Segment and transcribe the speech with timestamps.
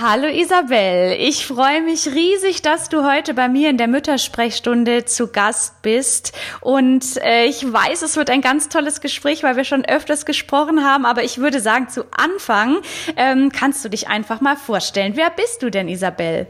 [0.00, 5.26] Hallo Isabel, ich freue mich riesig, dass du heute bei mir in der Müttersprechstunde zu
[5.26, 6.32] Gast bist.
[6.60, 10.84] Und äh, ich weiß, es wird ein ganz tolles Gespräch, weil wir schon öfters gesprochen
[10.84, 11.04] haben.
[11.04, 12.76] Aber ich würde sagen, zu Anfang
[13.16, 15.14] ähm, kannst du dich einfach mal vorstellen.
[15.16, 16.46] Wer bist du denn, Isabel?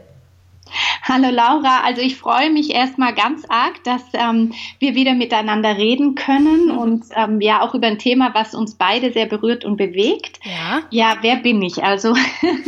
[1.01, 6.15] Hallo Laura, also ich freue mich erstmal ganz arg, dass ähm, wir wieder miteinander reden
[6.15, 6.77] können mhm.
[6.77, 10.39] und ähm, ja auch über ein Thema, was uns beide sehr berührt und bewegt.
[10.43, 11.83] Ja, ja wer bin ich?
[11.83, 12.13] Also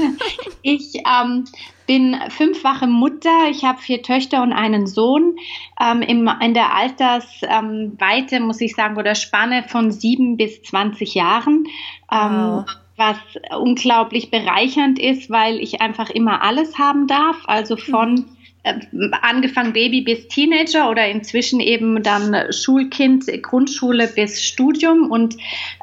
[0.61, 1.45] ich ähm,
[1.86, 5.36] bin fünffache Mutter, ich habe vier Töchter und einen Sohn.
[5.79, 11.15] Ähm, im, in der Altersweite, ähm, muss ich sagen, oder Spanne von sieben bis zwanzig
[11.15, 11.65] Jahren.
[12.11, 12.65] Ähm, wow
[13.01, 13.18] was
[13.57, 17.37] unglaublich bereichernd ist, weil ich einfach immer alles haben darf.
[17.47, 18.25] Also von
[18.64, 18.75] äh,
[19.23, 25.36] angefangen Baby bis Teenager oder inzwischen eben dann Schulkind, Grundschule bis Studium und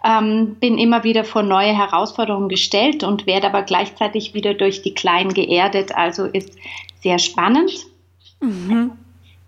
[0.04, 4.94] ähm, bin immer wieder vor neue Herausforderungen gestellt und werde aber gleichzeitig wieder durch die
[4.94, 5.96] Kleinen geerdet.
[5.96, 6.56] Also ist
[7.02, 7.72] sehr spannend.
[8.40, 8.92] Mhm.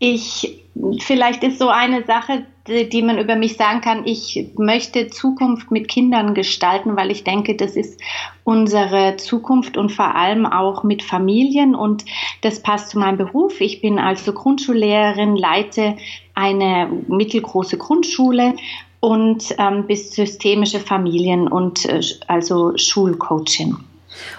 [0.01, 0.61] Ich
[0.99, 5.89] vielleicht ist so eine Sache, die man über mich sagen kann, ich möchte Zukunft mit
[5.89, 8.01] Kindern gestalten, weil ich denke, das ist
[8.45, 12.05] unsere Zukunft und vor allem auch mit Familien und
[12.43, 13.61] das passt zu meinem Beruf.
[13.61, 15.97] Ich bin also Grundschullehrerin, leite
[16.35, 18.55] eine mittelgroße Grundschule
[19.01, 23.77] und ähm, bis systemische Familien und äh, also Schulcoaching.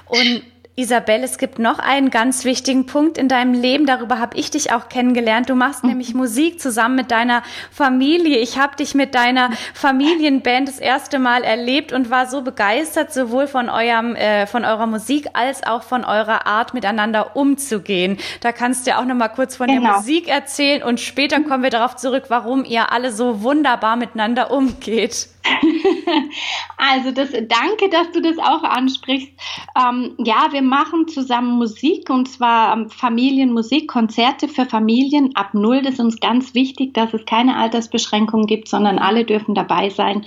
[0.07, 0.43] Und
[0.81, 3.85] Isabel, es gibt noch einen ganz wichtigen Punkt in deinem Leben.
[3.85, 5.47] Darüber habe ich dich auch kennengelernt.
[5.47, 8.39] Du machst nämlich Musik zusammen mit deiner Familie.
[8.39, 13.45] Ich habe dich mit deiner Familienband das erste Mal erlebt und war so begeistert, sowohl
[13.45, 18.17] von eurem, äh, von eurer Musik als auch von eurer Art, miteinander umzugehen.
[18.39, 19.81] Da kannst du ja auch noch mal kurz von genau.
[19.81, 24.49] der Musik erzählen und später kommen wir darauf zurück, warum ihr alle so wunderbar miteinander
[24.49, 25.27] umgeht.
[26.77, 29.31] also das, danke, dass du das auch ansprichst.
[29.75, 35.81] Ähm, ja, wir machen zusammen Musik und zwar ähm, Familienmusik, Konzerte für Familien ab null.
[35.81, 40.25] Das ist uns ganz wichtig, dass es keine Altersbeschränkungen gibt, sondern alle dürfen dabei sein.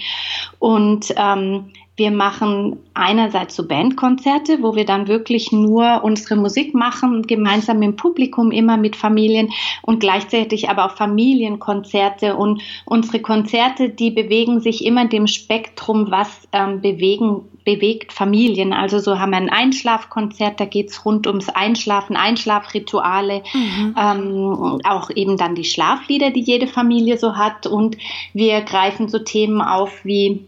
[0.58, 7.22] Und ähm, wir machen einerseits so Bandkonzerte, wo wir dann wirklich nur unsere Musik machen,
[7.22, 12.34] gemeinsam im Publikum, immer mit Familien und gleichzeitig aber auch Familienkonzerte.
[12.34, 18.72] Und unsere Konzerte, die bewegen sich immer in dem Spektrum, was ähm, bewegen, bewegt Familien.
[18.72, 23.94] Also so haben wir ein Einschlafkonzert, da geht's rund ums Einschlafen, Einschlafrituale, mhm.
[23.96, 27.68] ähm, auch eben dann die Schlaflieder, die jede Familie so hat.
[27.68, 27.96] Und
[28.32, 30.44] wir greifen so Themen auf wie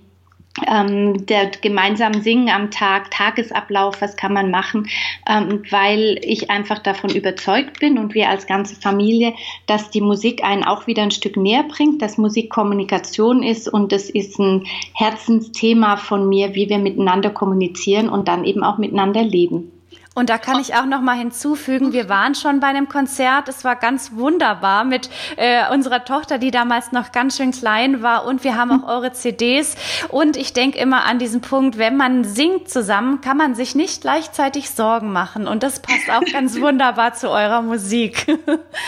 [0.67, 4.89] ähm, der gemeinsam Singen am Tag, Tagesablauf, was kann man machen,
[5.28, 9.34] ähm, weil ich einfach davon überzeugt bin und wir als ganze Familie,
[9.66, 13.93] dass die Musik einen auch wieder ein Stück näher bringt, dass Musik Kommunikation ist und
[13.93, 19.22] das ist ein Herzensthema von mir, wie wir miteinander kommunizieren und dann eben auch miteinander
[19.22, 19.75] leben.
[20.16, 23.50] Und da kann ich auch noch mal hinzufügen, wir waren schon bei einem Konzert.
[23.50, 28.25] Es war ganz wunderbar mit äh, unserer Tochter, die damals noch ganz schön klein war.
[28.25, 29.77] Und wir haben auch eure CDs.
[30.09, 34.00] Und ich denke immer an diesen Punkt, wenn man singt zusammen, kann man sich nicht
[34.00, 35.47] gleichzeitig Sorgen machen.
[35.47, 38.27] Und das passt auch ganz wunderbar zu eurer Musik.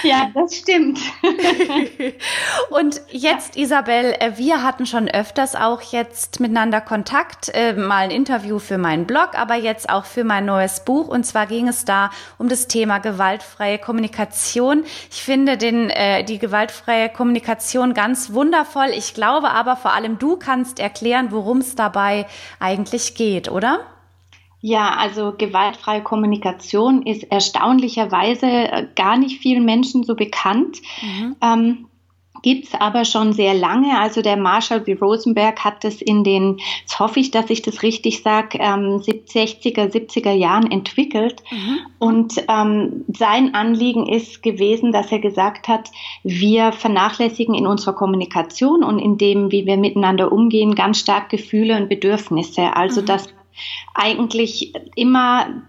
[0.02, 0.98] Ja, das stimmt.
[2.70, 8.10] Und jetzt, Isabel, äh, wir hatten schon öfters auch jetzt miteinander Kontakt, äh, mal ein
[8.10, 11.17] Interview für meinen Blog, aber jetzt auch für mein neues Buch.
[11.18, 14.84] Und zwar ging es da um das Thema gewaltfreie Kommunikation.
[15.10, 18.90] Ich finde den, äh, die gewaltfreie Kommunikation ganz wundervoll.
[18.96, 22.26] Ich glaube aber vor allem du kannst erklären, worum es dabei
[22.60, 23.80] eigentlich geht, oder?
[24.60, 30.78] Ja, also gewaltfreie Kommunikation ist erstaunlicherweise äh, gar nicht vielen Menschen so bekannt.
[31.02, 31.36] Mhm.
[31.42, 31.86] Ähm,
[32.42, 33.98] gibt's aber schon sehr lange.
[33.98, 34.94] Also der Marshall B.
[34.94, 39.90] Rosenberg hat das in den, jetzt hoffe ich, dass ich das richtig sage, ähm, 60er,
[39.90, 41.42] 70er Jahren entwickelt.
[41.50, 41.78] Mhm.
[41.98, 45.90] Und ähm, sein Anliegen ist gewesen, dass er gesagt hat,
[46.22, 51.76] wir vernachlässigen in unserer Kommunikation und in dem, wie wir miteinander umgehen, ganz stark Gefühle
[51.76, 52.76] und Bedürfnisse.
[52.76, 53.06] Also mhm.
[53.06, 53.28] dass
[53.94, 55.62] eigentlich immer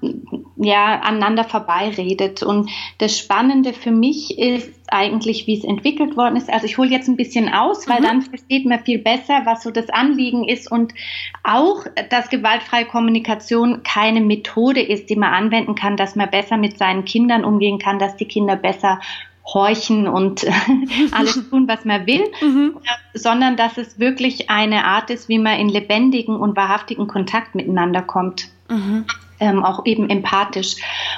[0.57, 2.43] ja aneinander vorbeiredet.
[2.43, 6.49] Und das Spannende für mich ist eigentlich, wie es entwickelt worden ist.
[6.51, 8.03] Also ich hole jetzt ein bisschen aus, weil mhm.
[8.03, 10.93] dann versteht man viel besser, was so das Anliegen ist und
[11.43, 16.77] auch, dass gewaltfreie Kommunikation keine Methode ist, die man anwenden kann, dass man besser mit
[16.77, 18.99] seinen Kindern umgehen kann, dass die Kinder besser
[19.53, 20.45] horchen und
[21.11, 22.77] alles tun, was man will, mhm.
[23.13, 28.01] sondern dass es wirklich eine Art ist, wie man in lebendigen und wahrhaftigen Kontakt miteinander
[28.01, 28.49] kommt.
[28.69, 29.05] Mhm.
[29.41, 30.75] Ähm, auch eben empathisch.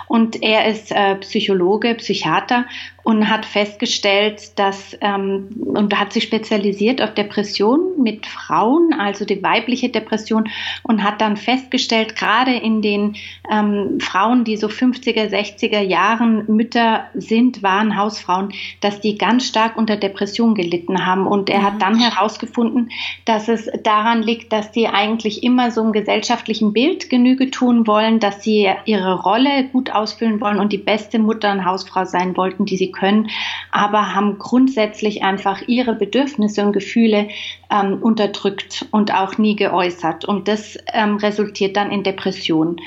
[0.07, 2.65] Und er ist äh, Psychologe, Psychiater
[3.03, 9.42] und hat festgestellt, dass ähm, und hat sich spezialisiert auf Depressionen mit Frauen, also die
[9.42, 10.50] weibliche Depression
[10.83, 13.15] und hat dann festgestellt, gerade in den
[13.51, 19.77] ähm, Frauen, die so 50er, 60er Jahren Mütter sind, waren Hausfrauen, dass die ganz stark
[19.77, 21.27] unter Depression gelitten haben.
[21.27, 21.80] Und er hat mhm.
[21.80, 22.92] dann herausgefunden,
[23.25, 28.19] dass es daran liegt, dass die eigentlich immer so einem gesellschaftlichen Bild Genüge tun wollen,
[28.19, 32.65] dass sie ihre Rolle gut ausfüllen wollen und die beste Mutter und Hausfrau sein wollten,
[32.65, 33.29] die sie können,
[33.71, 37.29] aber haben grundsätzlich einfach ihre Bedürfnisse und Gefühle
[37.69, 40.25] ähm, unterdrückt und auch nie geäußert.
[40.25, 42.77] Und das ähm, resultiert dann in Depressionen.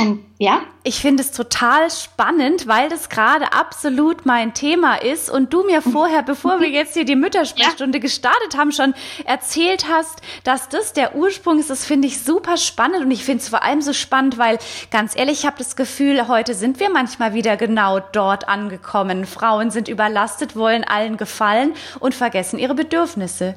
[0.00, 0.62] Und ja?
[0.84, 5.82] Ich finde es total spannend, weil das gerade absolut mein Thema ist und du mir
[5.82, 8.02] vorher, bevor wir jetzt hier die Müttersprechstunde ja.
[8.02, 8.94] gestartet haben, schon
[9.24, 11.70] erzählt hast, dass das der Ursprung ist.
[11.70, 14.58] Das finde ich super spannend und ich finde es vor allem so spannend, weil
[14.92, 19.26] ganz ehrlich, ich habe das Gefühl, heute sind wir manchmal wieder genau dort angekommen.
[19.26, 23.56] Frauen sind überlastet, wollen allen gefallen und vergessen ihre Bedürfnisse.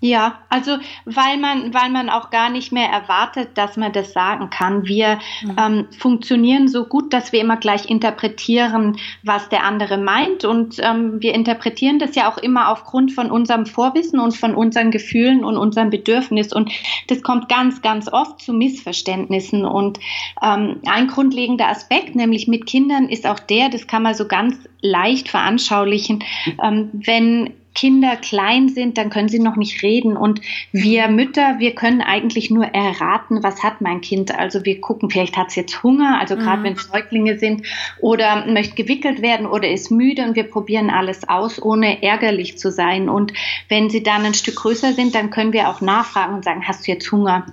[0.00, 4.48] Ja, also weil man, weil man auch gar nicht mehr erwartet, dass man das sagen
[4.48, 4.86] kann.
[4.86, 5.56] Wir mhm.
[5.58, 10.44] ähm, funktionieren so gut, dass wir immer gleich interpretieren, was der andere meint.
[10.44, 14.92] Und ähm, wir interpretieren das ja auch immer aufgrund von unserem Vorwissen und von unseren
[14.92, 16.52] Gefühlen und unserem Bedürfnis.
[16.52, 16.70] Und
[17.08, 19.64] das kommt ganz, ganz oft zu Missverständnissen.
[19.64, 19.98] Und
[20.40, 24.56] ähm, ein grundlegender Aspekt, nämlich mit Kindern, ist auch der, das kann man so ganz
[24.80, 26.22] leicht veranschaulichen,
[26.62, 30.16] ähm, wenn Kinder klein sind, dann können sie noch nicht reden.
[30.16, 30.40] Und
[30.72, 34.36] wir Mütter, wir können eigentlich nur erraten, was hat mein Kind.
[34.36, 36.64] Also wir gucken, vielleicht hat es jetzt Hunger, also gerade mhm.
[36.64, 37.62] wenn es Säuglinge sind,
[38.00, 42.72] oder möchte gewickelt werden oder ist müde und wir probieren alles aus, ohne ärgerlich zu
[42.72, 43.08] sein.
[43.08, 43.32] Und
[43.68, 46.86] wenn sie dann ein Stück größer sind, dann können wir auch nachfragen und sagen, hast
[46.86, 47.46] du jetzt Hunger?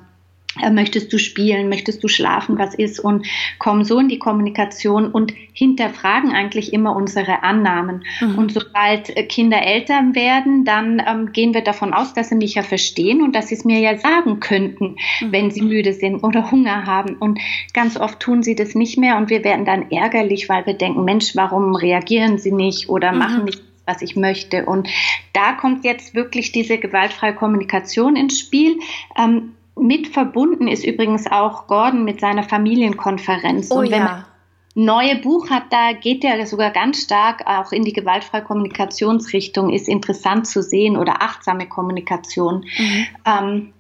[0.62, 3.28] Äh, möchtest du spielen, möchtest du schlafen, was ist und
[3.60, 8.06] kommen so in die Kommunikation und hinterfragen eigentlich immer unsere Annahmen.
[8.22, 8.38] Mhm.
[8.38, 12.56] Und sobald äh, Kinder Eltern werden, dann ähm, gehen wir davon aus, dass sie mich
[12.56, 15.32] ja verstehen und dass sie es mir ja sagen könnten, mhm.
[15.32, 17.18] wenn sie müde sind oder Hunger haben.
[17.18, 17.40] Und
[17.74, 21.04] ganz oft tun sie das nicht mehr und wir werden dann ärgerlich, weil wir denken,
[21.04, 23.18] Mensch, warum reagieren sie nicht oder mhm.
[23.18, 24.66] machen nicht was ich möchte.
[24.66, 24.90] Und
[25.34, 28.80] da kommt jetzt wirklich diese gewaltfreie Kommunikation ins Spiel.
[29.16, 33.72] Ähm, mit verbunden ist übrigens auch Gordon mit seiner Familienkonferenz.
[33.72, 34.06] Oh, und wenn ja.
[34.06, 34.26] man
[34.76, 39.88] neue Buch hat, da geht er sogar ganz stark auch in die gewaltfreie Kommunikationsrichtung, ist
[39.88, 42.66] interessant zu sehen oder achtsame Kommunikation.
[42.78, 43.08] Mhm.
[43.26, 43.74] Ähm,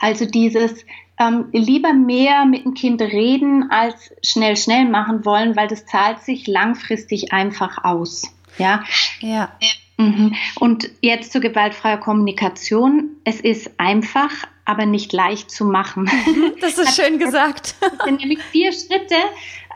[0.00, 0.84] also dieses
[1.18, 6.20] ähm, lieber mehr mit dem Kind reden als schnell, schnell machen wollen, weil das zahlt
[6.20, 8.34] sich langfristig einfach aus.
[8.58, 8.84] Ja.
[9.20, 9.50] Ja.
[9.98, 10.34] Mhm.
[10.60, 13.16] Und jetzt zur gewaltfreier Kommunikation.
[13.24, 14.30] Es ist einfach,
[14.64, 16.10] aber nicht leicht zu machen.
[16.60, 17.74] Das ist schön gesagt.
[17.96, 19.14] Das sind nämlich vier Schritte.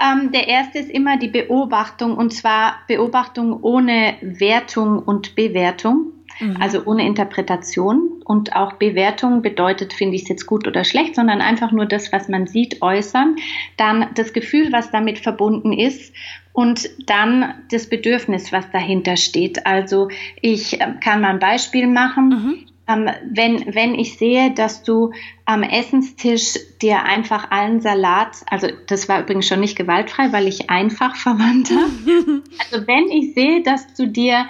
[0.00, 6.12] Ähm, der erste ist immer die Beobachtung und zwar Beobachtung ohne Wertung und Bewertung.
[6.40, 6.56] Mhm.
[6.60, 11.40] Also ohne Interpretation und auch Bewertung bedeutet, finde ich es jetzt gut oder schlecht, sondern
[11.40, 13.36] einfach nur das, was man sieht, äußern.
[13.76, 16.14] Dann das Gefühl, was damit verbunden ist
[16.52, 19.66] und dann das Bedürfnis, was dahinter steht.
[19.66, 20.08] Also
[20.40, 22.28] ich äh, kann mal ein Beispiel machen.
[22.28, 22.66] Mhm.
[22.88, 25.12] Ähm, wenn, wenn ich sehe, dass du
[25.44, 30.70] am Essenstisch dir einfach allen Salat, also das war übrigens schon nicht gewaltfrei, weil ich
[30.70, 32.42] einfach verwandt habe.
[32.58, 34.46] also wenn ich sehe, dass du dir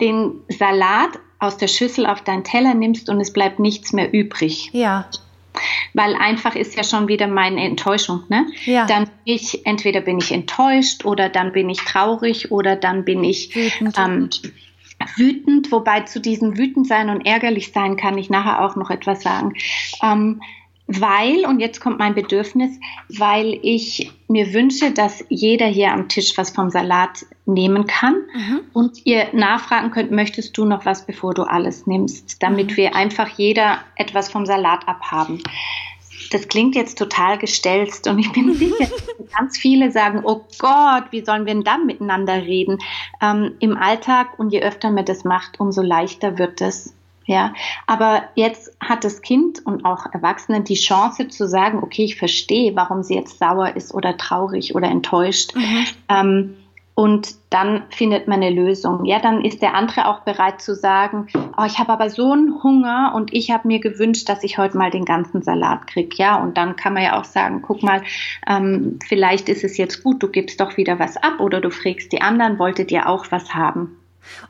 [0.00, 4.70] den Salat aus der Schüssel auf deinen Teller nimmst und es bleibt nichts mehr übrig.
[4.72, 5.08] Ja.
[5.92, 8.46] Weil einfach ist ja schon wieder meine Enttäuschung, ne?
[8.64, 8.86] Ja.
[8.86, 13.22] Dann bin ich, entweder bin ich enttäuscht oder dann bin ich traurig oder dann bin
[13.22, 13.96] ich wütend.
[13.98, 14.30] Ähm,
[15.16, 19.22] wütend, wobei zu diesem wütend sein und ärgerlich sein kann ich nachher auch noch etwas
[19.22, 19.54] sagen.
[20.02, 20.40] Ähm,
[20.86, 26.36] weil, und jetzt kommt mein Bedürfnis, weil ich mir wünsche, dass jeder hier am Tisch
[26.36, 28.60] was vom Salat nehmen kann mhm.
[28.74, 32.76] und ihr nachfragen könnt, möchtest du noch was, bevor du alles nimmst, damit mhm.
[32.76, 35.42] wir einfach jeder etwas vom Salat abhaben.
[36.30, 38.88] Das klingt jetzt total gestelzt und ich bin sicher,
[39.36, 42.78] ganz viele sagen, oh Gott, wie sollen wir denn dann miteinander reden?
[43.22, 46.94] Ähm, Im Alltag und je öfter man das macht, umso leichter wird es.
[47.26, 47.54] Ja,
[47.86, 52.76] aber jetzt hat das Kind und auch Erwachsene die Chance zu sagen, okay, ich verstehe,
[52.76, 55.54] warum sie jetzt sauer ist oder traurig oder enttäuscht.
[55.54, 55.86] Mhm.
[56.08, 56.56] Ähm,
[56.96, 59.04] und dann findet man eine Lösung.
[59.04, 61.26] Ja, dann ist der andere auch bereit zu sagen,
[61.56, 64.78] oh, ich habe aber so einen Hunger und ich habe mir gewünscht, dass ich heute
[64.78, 66.16] mal den ganzen Salat krieg.
[66.18, 68.02] Ja, und dann kann man ja auch sagen, guck mal,
[68.46, 72.12] ähm, vielleicht ist es jetzt gut, du gibst doch wieder was ab oder du fragst
[72.12, 73.96] die anderen, wolltet ihr auch was haben?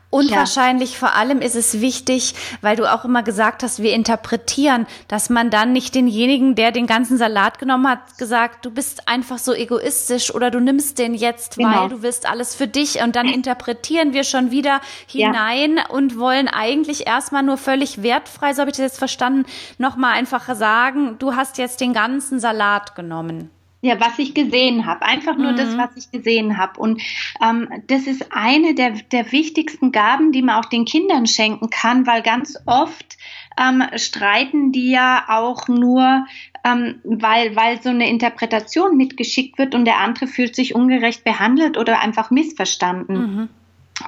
[0.09, 0.37] Und ja.
[0.37, 5.29] wahrscheinlich vor allem ist es wichtig, weil du auch immer gesagt hast, wir interpretieren, dass
[5.29, 9.53] man dann nicht denjenigen, der den ganzen Salat genommen hat, gesagt, du bist einfach so
[9.53, 11.81] egoistisch oder du nimmst den jetzt, genau.
[11.81, 13.01] weil du willst alles für dich.
[13.03, 15.89] Und dann interpretieren wir schon wieder hinein ja.
[15.89, 19.45] und wollen eigentlich erstmal nur völlig wertfrei, so habe ich das jetzt verstanden,
[19.77, 23.49] nochmal einfach sagen, du hast jetzt den ganzen Salat genommen.
[23.85, 25.05] Ja, was ich gesehen habe.
[25.05, 25.57] Einfach nur mhm.
[25.57, 26.79] das, was ich gesehen habe.
[26.79, 27.03] Und
[27.39, 32.07] ähm, das ist eine der, der wichtigsten Gaben, die man auch den Kindern schenken kann,
[32.07, 33.17] weil ganz oft
[33.59, 36.25] ähm, streiten die ja auch nur,
[36.63, 41.77] ähm, weil, weil so eine Interpretation mitgeschickt wird und der andere fühlt sich ungerecht behandelt
[41.77, 43.17] oder einfach missverstanden.
[43.17, 43.49] Mhm.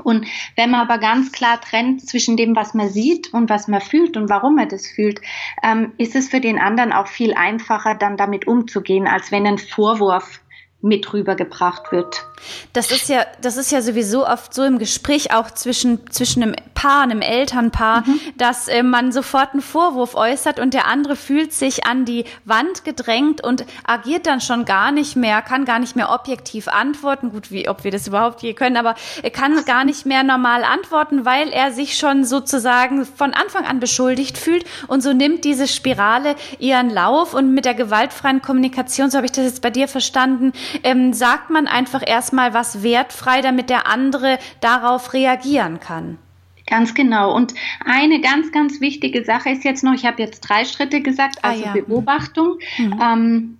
[0.04, 0.26] Und
[0.56, 4.18] wenn man aber ganz klar trennt zwischen dem, was man sieht und was man fühlt
[4.18, 5.22] und warum man das fühlt,
[5.64, 9.58] ähm, ist es für den anderen auch viel einfacher, dann damit umzugehen, als wenn ein
[9.58, 10.42] Vorwurf
[10.82, 12.26] mit rübergebracht wird.
[12.74, 16.56] Das ist ja, das ist ja sowieso oft so im Gespräch auch zwischen, zwischen einem
[16.78, 18.20] Paar, einem Elternpaar, mhm.
[18.36, 22.86] dass äh, man sofort einen Vorwurf äußert und der andere fühlt sich an die Wand
[22.86, 27.32] gedrängt und agiert dann schon gar nicht mehr, kann gar nicht mehr objektiv antworten.
[27.32, 28.94] Gut, wie, ob wir das überhaupt je können, aber
[29.24, 33.80] er kann gar nicht mehr normal antworten, weil er sich schon sozusagen von Anfang an
[33.80, 39.18] beschuldigt fühlt und so nimmt diese Spirale ihren Lauf und mit der gewaltfreien Kommunikation, so
[39.18, 40.54] habe ich das jetzt bei dir verstanden,
[40.84, 46.20] ähm, sagt man einfach erstmal was wertfrei, damit der andere darauf reagieren kann.
[46.68, 47.34] Ganz genau.
[47.34, 51.40] Und eine ganz, ganz wichtige Sache ist jetzt noch, ich habe jetzt drei Schritte gesagt,
[51.42, 51.82] ah also ah, ja.
[51.82, 52.60] Beobachtung.
[52.78, 53.02] Mhm.
[53.02, 53.58] Ähm,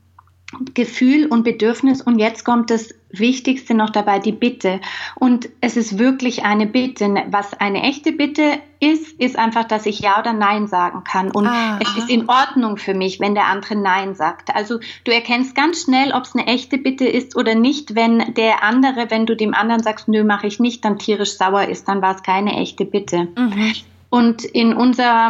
[0.74, 4.80] Gefühl und Bedürfnis und jetzt kommt das Wichtigste noch dabei, die Bitte.
[5.16, 7.26] Und es ist wirklich eine Bitte.
[7.32, 11.32] Was eine echte Bitte ist, ist einfach, dass ich Ja oder Nein sagen kann.
[11.32, 14.56] Und ah, es ist in Ordnung für mich, wenn der andere Nein sagt.
[14.56, 18.64] Also du erkennst ganz schnell, ob es eine echte Bitte ist oder nicht, wenn der
[18.64, 22.02] andere, wenn du dem anderen sagst, nö, mache ich nicht, dann tierisch sauer ist, dann
[22.02, 23.28] war es keine echte Bitte.
[23.36, 23.74] Mhm.
[24.10, 25.30] Und in unserer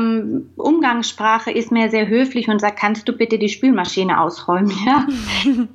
[0.56, 4.72] Umgangssprache ist mir sehr höflich und sagt, kannst du bitte die Spülmaschine ausräumen?
[4.86, 5.08] Ja?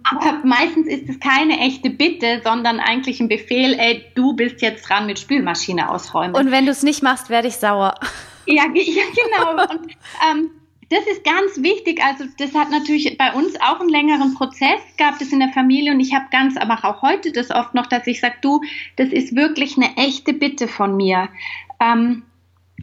[0.05, 4.89] Aber meistens ist es keine echte Bitte, sondern eigentlich ein Befehl, ey, du bist jetzt
[4.89, 6.35] dran mit Spülmaschine ausräumen.
[6.35, 7.95] Und wenn du es nicht machst, werde ich sauer.
[8.47, 9.63] Ja, ja genau.
[9.63, 9.93] Und,
[10.31, 10.51] ähm,
[10.93, 12.01] das ist ganz wichtig.
[12.03, 15.93] Also das hat natürlich bei uns auch einen längeren Prozess, gab es in der Familie
[15.93, 18.61] und ich habe ganz, aber auch heute das oft noch, dass ich sage, du,
[18.97, 21.29] das ist wirklich eine echte Bitte von mir.
[21.81, 22.25] Ähm,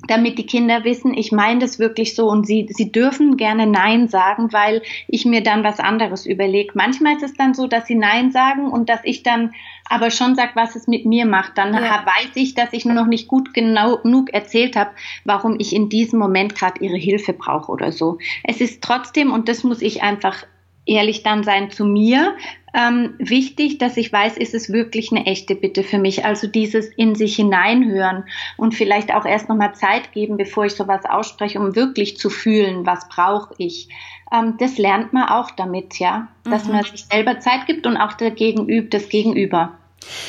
[0.08, 4.08] damit die Kinder wissen, ich meine das wirklich so und sie, sie dürfen gerne Nein
[4.08, 6.72] sagen, weil ich mir dann was anderes überlege.
[6.74, 9.54] Manchmal ist es dann so, dass sie Nein sagen und dass ich dann
[9.86, 11.58] aber schon sage, was es mit mir macht.
[11.58, 12.06] Dann ja.
[12.06, 14.92] weiß ich, dass ich nur noch nicht gut genau genug erzählt habe,
[15.26, 18.20] warum ich in diesem Moment gerade ihre Hilfe brauche oder so.
[18.44, 20.46] Es ist trotzdem, und das muss ich einfach
[20.86, 22.36] ehrlich dann sein zu mir,
[22.74, 26.26] ähm, wichtig, dass ich weiß, ist es wirklich eine echte Bitte für mich.
[26.26, 28.26] Also dieses in sich hineinhören
[28.58, 32.86] und vielleicht auch erst nochmal Zeit geben, bevor ich sowas ausspreche, um wirklich zu fühlen,
[32.86, 33.90] was brauche ich.
[34.32, 36.74] Ähm, das lernt man auch damit, ja, dass mhm.
[36.74, 39.74] man sich selber Zeit gibt und auch der Gegenüber, das Gegenüber.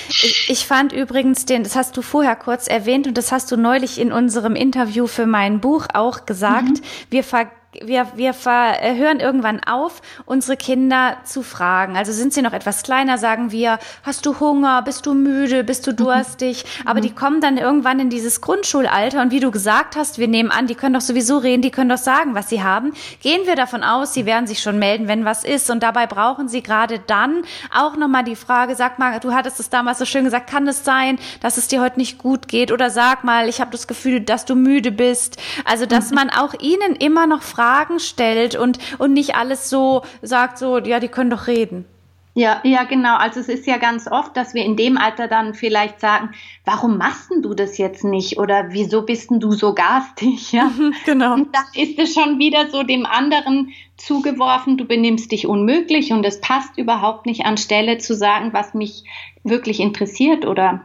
[0.09, 3.57] Ich, ich, fand übrigens den, das hast du vorher kurz erwähnt und das hast du
[3.57, 6.69] neulich in unserem Interview für mein Buch auch gesagt.
[6.69, 6.83] Mhm.
[7.11, 11.97] Wir ver wir, wir äh, hören irgendwann auf, unsere Kinder zu fragen.
[11.97, 15.87] Also sind sie noch etwas kleiner, sagen wir, hast du Hunger, bist du müde, bist
[15.87, 15.97] du mhm.
[15.97, 16.65] durstig?
[16.65, 16.89] Mhm.
[16.89, 20.50] Aber die kommen dann irgendwann in dieses Grundschulalter und wie du gesagt hast, wir nehmen
[20.50, 22.93] an, die können doch sowieso reden, die können doch sagen, was sie haben.
[23.23, 25.71] Gehen wir davon aus, sie werden sich schon melden, wenn was ist.
[25.71, 29.71] Und dabei brauchen sie gerade dann auch nochmal die Frage, sag mal, du hattest es
[29.71, 32.73] damals so schön gesagt, kann es sein, dass es dir heute nicht gut geht?
[32.73, 35.37] Oder sag mal, ich habe das Gefühl, dass du müde bist.
[35.65, 36.17] Also, dass mhm.
[36.17, 40.79] man auch ihnen immer noch fragt, Fragen stellt und, und nicht alles so sagt, so,
[40.79, 41.85] ja, die können doch reden.
[42.33, 43.17] Ja, ja, genau.
[43.19, 46.31] Also es ist ja ganz oft, dass wir in dem Alter dann vielleicht sagen,
[46.64, 48.38] warum machst du das jetzt nicht?
[48.38, 50.52] Oder wieso bist denn du so garstig?
[50.52, 50.71] Ja,
[51.05, 51.35] genau.
[51.35, 56.25] Und dann ist es schon wieder so dem anderen zugeworfen, du benimmst dich unmöglich und
[56.25, 59.05] es passt überhaupt nicht anstelle zu sagen, was mich
[59.45, 60.81] wirklich interessiert oder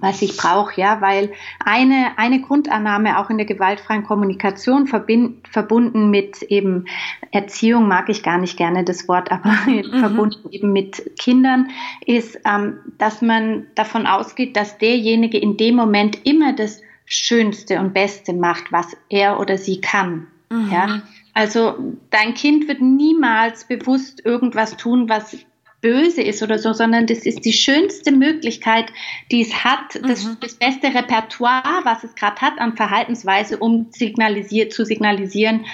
[0.00, 1.32] was ich brauche, ja, weil
[1.64, 6.86] eine, eine Grundannahme auch in der gewaltfreien Kommunikation verbind, verbunden mit eben
[7.30, 9.98] Erziehung, mag ich gar nicht gerne das Wort, aber mhm.
[10.00, 11.68] verbunden eben mit Kindern,
[12.06, 17.92] ist, ähm, dass man davon ausgeht, dass derjenige in dem Moment immer das Schönste und
[17.92, 20.28] Beste macht, was er oder sie kann.
[20.50, 20.70] Mhm.
[20.72, 21.02] Ja,
[21.34, 21.74] also
[22.10, 25.36] dein Kind wird niemals bewusst irgendwas tun, was
[25.84, 28.86] böse ist oder so, sondern das ist die schönste Möglichkeit,
[29.30, 30.38] die es hat, das, mhm.
[30.40, 35.66] das beste Repertoire, was es gerade hat an Verhaltensweise, um signalisiert, zu signalisieren,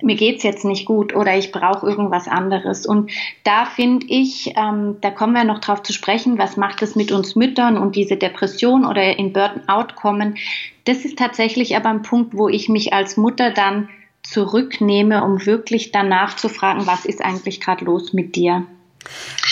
[0.00, 2.86] mir geht's jetzt nicht gut oder ich brauche irgendwas anderes.
[2.86, 3.10] Und
[3.44, 7.12] da finde ich, ähm, da kommen wir noch drauf zu sprechen, was macht es mit
[7.12, 10.38] uns Müttern und diese Depression oder in Burnout kommen.
[10.84, 13.88] Das ist tatsächlich aber ein Punkt, wo ich mich als Mutter dann
[14.22, 18.66] zurücknehme, um wirklich danach zu fragen, was ist eigentlich gerade los mit dir?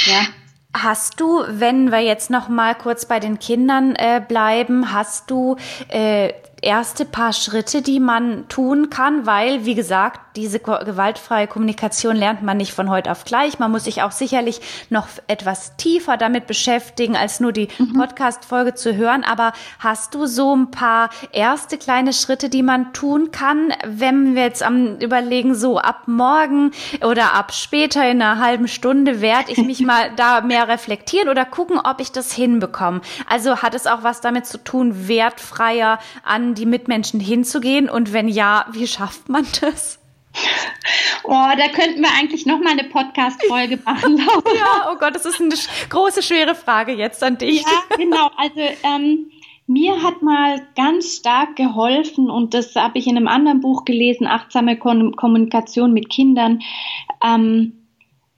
[0.07, 0.27] Ja.
[0.75, 5.57] Hast du, wenn wir jetzt noch mal kurz bei den Kindern äh, bleiben, hast du
[5.89, 12.43] äh, erste paar Schritte, die man tun kann, weil, wie gesagt, diese gewaltfreie Kommunikation lernt
[12.43, 13.59] man nicht von heute auf gleich.
[13.59, 14.61] Man muss sich auch sicherlich
[14.91, 17.95] noch etwas tiefer damit beschäftigen, als nur die mhm.
[17.95, 19.25] Podcast-Folge zu hören.
[19.25, 24.43] Aber hast du so ein paar erste kleine Schritte, die man tun kann, wenn wir
[24.43, 26.73] jetzt am überlegen, so ab morgen
[27.03, 31.45] oder ab später in einer halben Stunde werde ich mich mal da mehr reflektieren oder
[31.45, 33.01] gucken, ob ich das hinbekomme.
[33.29, 37.89] Also hat es auch was damit zu tun, wertfreier an die Mitmenschen hinzugehen?
[37.89, 39.99] Und wenn ja, wie schafft man das?
[41.25, 44.19] Oh, da könnten wir eigentlich noch mal eine Podcast-Folge machen.
[44.57, 45.55] ja, oh Gott, das ist eine
[45.89, 47.63] große, schwere Frage jetzt an dich.
[47.63, 48.31] Ja, genau.
[48.37, 49.31] Also ähm,
[49.67, 54.27] mir hat mal ganz stark geholfen und das habe ich in einem anderen Buch gelesen,
[54.27, 56.61] achtsame Kommunikation mit Kindern.
[57.25, 57.86] Ähm,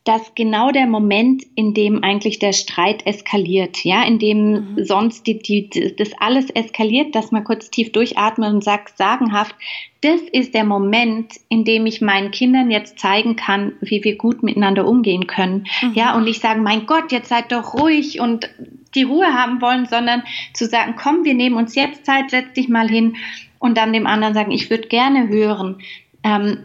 [0.08, 4.84] dass genau der Moment, in dem eigentlich der Streit eskaliert, ja, in dem mhm.
[4.84, 9.54] sonst die, die, das alles eskaliert, dass man kurz tief durchatmet und sagt, sagenhaft,
[10.00, 14.42] das ist der Moment, in dem ich meinen Kindern jetzt zeigen kann, wie wir gut
[14.42, 15.66] miteinander umgehen können.
[15.82, 15.92] Mhm.
[15.92, 18.48] Ja, und nicht sagen, mein Gott, jetzt seid doch ruhig und
[18.94, 20.22] die Ruhe haben wollen, sondern
[20.54, 23.16] zu sagen, komm, wir nehmen uns jetzt Zeit, setz dich mal hin
[23.58, 25.82] und dann dem anderen sagen, ich würde gerne hören,
[26.24, 26.60] ähm,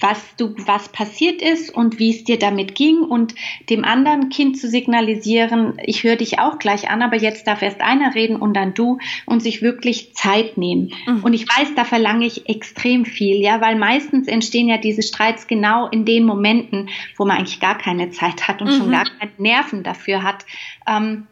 [0.00, 3.34] was du, was passiert ist und wie es dir damit ging und
[3.70, 7.80] dem anderen Kind zu signalisieren, ich höre dich auch gleich an, aber jetzt darf erst
[7.80, 10.92] einer reden und dann du und sich wirklich Zeit nehmen.
[11.06, 11.22] Mhm.
[11.22, 15.46] Und ich weiß, da verlange ich extrem viel, ja, weil meistens entstehen ja diese Streits
[15.46, 18.76] genau in den Momenten, wo man eigentlich gar keine Zeit hat und mhm.
[18.76, 20.44] schon gar keine Nerven dafür hat.
[20.86, 21.26] Ähm,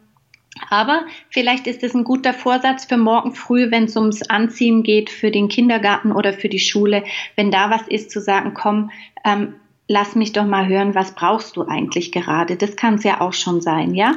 [0.69, 5.09] aber vielleicht ist es ein guter Vorsatz für morgen früh, wenn es ums Anziehen geht
[5.09, 7.03] für den Kindergarten oder für die Schule,
[7.35, 8.91] wenn da was ist, zu sagen, komm,
[9.25, 9.55] ähm,
[9.87, 12.55] lass mich doch mal hören, was brauchst du eigentlich gerade?
[12.55, 14.13] Das kann es ja auch schon sein, ja?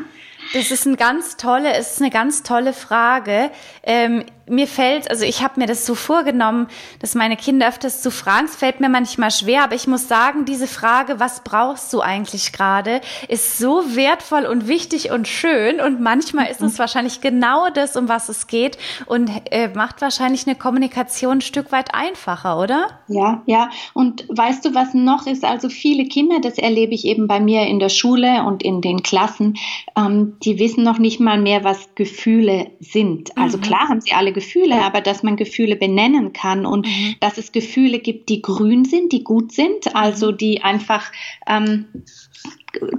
[0.53, 3.51] Das ist ein ganz tolle, ist eine ganz tolle Frage.
[3.83, 6.69] Ähm, mir fällt, also ich habe mir das so vorgenommen,
[7.01, 8.47] dass meine Kinder öfters zu fragen.
[8.47, 12.53] Es fällt mir manchmal schwer, aber ich muss sagen, diese Frage, was brauchst du eigentlich
[12.53, 15.81] gerade, ist so wertvoll und wichtig und schön.
[15.81, 16.79] Und manchmal ist es mhm.
[16.79, 21.73] wahrscheinlich genau das, um was es geht und äh, macht wahrscheinlich eine Kommunikation ein Stück
[21.73, 22.89] weit einfacher, oder?
[23.09, 23.71] Ja, ja.
[23.95, 25.45] Und weißt du, was noch ist?
[25.45, 29.03] Also viele Kinder, das erlebe ich eben bei mir in der Schule und in den
[29.03, 29.55] Klassen,
[29.97, 33.37] ähm, die wissen noch nicht mal mehr, was Gefühle sind.
[33.37, 33.63] Also mhm.
[33.63, 37.17] klar haben sie alle Gefühle, aber dass man Gefühle benennen kann und mhm.
[37.21, 40.37] dass es Gefühle gibt, die grün sind, die gut sind, also mhm.
[40.37, 41.11] die einfach
[41.49, 41.87] ähm,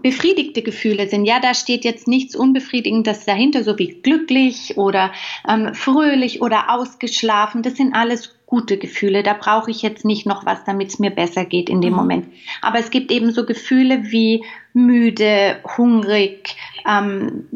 [0.01, 1.25] befriedigte Gefühle sind.
[1.25, 5.11] Ja, da steht jetzt nichts Unbefriedigendes dahinter, so wie glücklich oder
[5.47, 7.61] ähm, fröhlich oder ausgeschlafen.
[7.61, 9.23] Das sind alles gute Gefühle.
[9.23, 11.97] Da brauche ich jetzt nicht noch was, damit es mir besser geht in dem mhm.
[11.97, 12.27] Moment.
[12.61, 14.43] Aber es gibt eben so Gefühle wie
[14.77, 16.55] müde, hungrig,
[16.87, 17.47] ähm,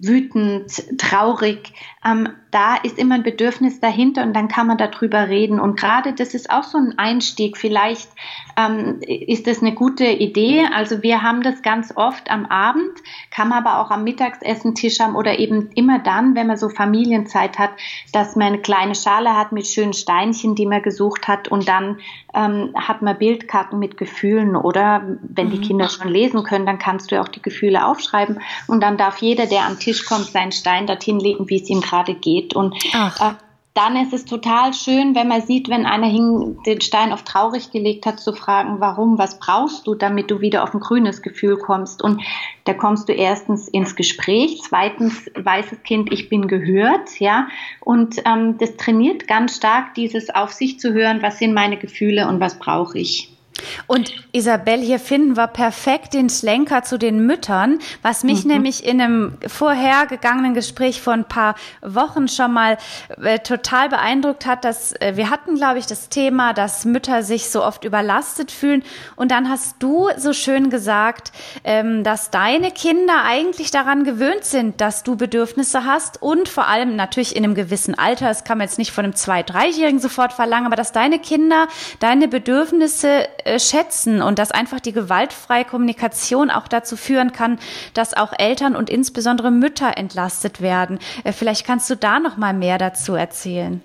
[0.00, 1.72] wütend, traurig.
[2.04, 5.60] Ähm, da ist immer ein Bedürfnis dahinter und dann kann man darüber reden.
[5.60, 7.58] Und gerade das ist auch so ein Einstieg.
[7.58, 8.08] Vielleicht
[8.56, 10.66] ähm, ist das eine gute Idee.
[10.72, 12.92] Also wir haben das ganz oft am Abend,
[13.30, 17.58] kann man aber auch am Mittagsessentisch haben oder eben immer dann, wenn man so Familienzeit
[17.58, 17.70] hat,
[18.12, 21.98] dass man eine kleine Schale hat mit schönen Steinchen, die man gesucht hat und dann
[22.34, 25.62] ähm, hat man Bildkarten mit Gefühlen oder wenn die mhm.
[25.62, 29.18] Kinder schon lesen können, dann kannst du ja auch die Gefühle aufschreiben und dann darf
[29.18, 32.76] jeder, der am Tisch kommt, seinen Stein dorthin legen, wie es ihm gerade geht und
[32.94, 33.32] äh,
[33.78, 38.06] dann ist es total schön, wenn man sieht, wenn einer den Stein auf traurig gelegt
[38.06, 42.02] hat, zu fragen, warum, was brauchst du, damit du wieder auf ein grünes Gefühl kommst.
[42.02, 42.20] Und
[42.64, 47.46] da kommst du erstens ins Gespräch, zweitens weiß das Kind, ich bin gehört, ja.
[47.78, 52.26] Und ähm, das trainiert ganz stark dieses auf sich zu hören, was sind meine Gefühle
[52.26, 53.37] und was brauche ich.
[53.86, 58.52] Und Isabel, hier finden wir perfekt den Schlenker zu den Müttern, was mich mhm.
[58.52, 62.78] nämlich in einem vorhergegangenen Gespräch vor ein paar Wochen schon mal
[63.22, 67.50] äh, total beeindruckt hat, dass äh, wir hatten, glaube ich, das Thema, dass Mütter sich
[67.50, 68.82] so oft überlastet fühlen.
[69.16, 71.32] Und dann hast du so schön gesagt,
[71.64, 76.96] ähm, dass deine Kinder eigentlich daran gewöhnt sind, dass du Bedürfnisse hast und vor allem
[76.96, 80.32] natürlich in einem gewissen Alter, das kann man jetzt nicht von einem zwei-, dreijährigen sofort
[80.32, 81.68] verlangen, aber dass deine Kinder
[82.00, 87.58] deine Bedürfnisse äh, schätzen und dass einfach die gewaltfreie Kommunikation auch dazu führen kann,
[87.94, 90.98] dass auch Eltern und insbesondere Mütter entlastet werden.
[91.24, 93.80] Äh, vielleicht kannst du da noch mal mehr dazu erzählen.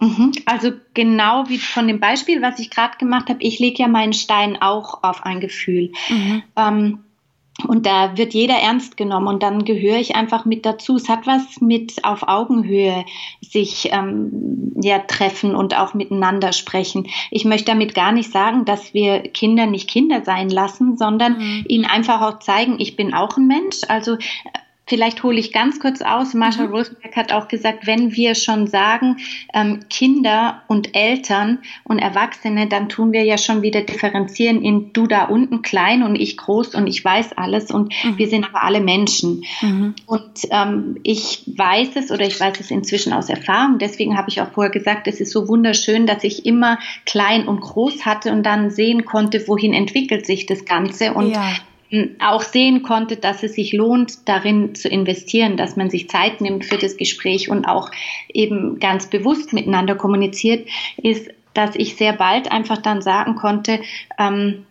[0.00, 0.32] Mhm.
[0.46, 4.12] Also genau wie von dem Beispiel, was ich gerade gemacht habe, ich lege ja meinen
[4.12, 5.92] Stein auch auf ein Gefühl.
[6.08, 6.42] Mhm.
[6.56, 7.04] Ähm,
[7.64, 10.96] und da wird jeder ernst genommen und dann gehöre ich einfach mit dazu.
[10.96, 13.04] Es hat was mit auf Augenhöhe
[13.40, 17.08] sich ähm, ja treffen und auch miteinander sprechen.
[17.30, 21.64] Ich möchte damit gar nicht sagen, dass wir Kinder nicht Kinder sein lassen, sondern mhm.
[21.68, 23.80] ihnen einfach auch zeigen, ich bin auch ein Mensch.
[23.88, 24.16] Also
[24.92, 26.34] Vielleicht hole ich ganz kurz aus.
[26.34, 26.74] Marsha mhm.
[26.74, 29.16] Rosenberg hat auch gesagt, wenn wir schon sagen,
[29.54, 35.06] ähm, Kinder und Eltern und Erwachsene, dann tun wir ja schon wieder differenzieren in du
[35.06, 38.18] da unten klein und ich groß und ich weiß alles und mhm.
[38.18, 39.44] wir sind aber alle Menschen.
[39.62, 39.94] Mhm.
[40.04, 43.78] Und ähm, ich weiß es oder ich weiß es inzwischen aus Erfahrung.
[43.78, 47.62] Deswegen habe ich auch vorher gesagt, es ist so wunderschön, dass ich immer klein und
[47.62, 51.54] groß hatte und dann sehen konnte, wohin entwickelt sich das Ganze und ja
[52.20, 56.64] auch sehen konnte, dass es sich lohnt, darin zu investieren, dass man sich Zeit nimmt
[56.64, 57.90] für das Gespräch und auch
[58.32, 60.68] eben ganz bewusst miteinander kommuniziert,
[61.02, 63.80] ist, dass ich sehr bald einfach dann sagen konnte,
[64.18, 64.64] ähm,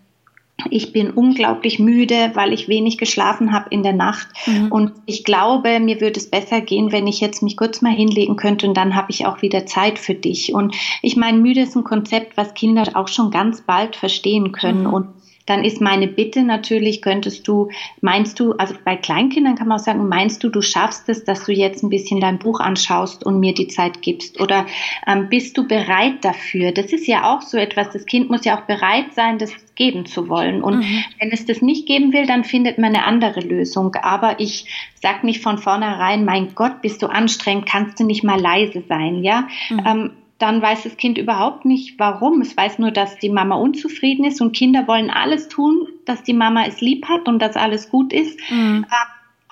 [0.70, 4.28] ich bin unglaublich müde, weil ich wenig geschlafen habe in der Nacht.
[4.46, 4.72] Mhm.
[4.72, 8.36] Und ich glaube, mir würde es besser gehen, wenn ich jetzt mich kurz mal hinlegen
[8.36, 10.54] könnte und dann habe ich auch wieder Zeit für dich.
[10.54, 14.84] Und ich meine, müde ist ein Konzept, was Kinder auch schon ganz bald verstehen können.
[14.84, 14.94] Mhm.
[14.94, 15.08] Und
[15.52, 19.84] dann ist meine Bitte natürlich, könntest du, meinst du, also bei Kleinkindern kann man auch
[19.84, 23.42] sagen, meinst du, du schaffst es, dass du jetzt ein bisschen dein Buch anschaust und
[23.42, 24.40] mir die Zeit gibst?
[24.40, 24.66] Oder
[25.06, 26.72] ähm, bist du bereit dafür?
[26.72, 30.06] Das ist ja auch so etwas, das Kind muss ja auch bereit sein, das geben
[30.06, 30.64] zu wollen.
[30.64, 31.04] Und mhm.
[31.20, 33.96] wenn es das nicht geben will, dann findet man eine andere Lösung.
[33.96, 34.68] Aber ich
[35.02, 39.22] sag nicht von vornherein, mein Gott, bist du anstrengend, kannst du nicht mal leise sein,
[39.22, 39.50] ja?
[39.70, 39.84] Mhm.
[39.86, 42.42] Ähm, dann weiß das Kind überhaupt nicht, warum.
[42.42, 46.34] Es weiß nur, dass die Mama unzufrieden ist und Kinder wollen alles tun, dass die
[46.34, 48.40] Mama es lieb hat und dass alles gut ist.
[48.50, 48.86] Mhm.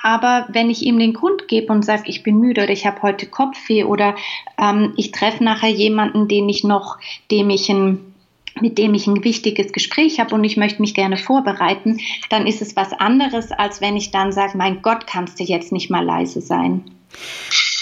[0.01, 3.01] Aber wenn ich ihm den Grund gebe und sage, ich bin müde oder ich habe
[3.01, 4.15] heute Kopfweh oder
[4.57, 6.97] ähm, ich treffe nachher jemanden, den ich noch,
[7.31, 8.05] dem ich ein
[8.61, 11.99] mit dem ich ein wichtiges Gespräch habe und ich möchte mich gerne vorbereiten,
[12.29, 15.71] dann ist es was anderes, als wenn ich dann sage, mein Gott, kannst du jetzt
[15.71, 16.83] nicht mal leise sein.